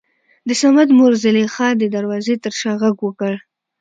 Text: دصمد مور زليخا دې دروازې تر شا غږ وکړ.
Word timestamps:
دصمد 0.49 0.87
مور 0.97 1.13
زليخا 1.23 1.69
دې 1.79 1.87
دروازې 1.95 2.35
تر 2.43 2.53
شا 2.59 2.73
غږ 2.81 2.97
وکړ. 3.03 3.33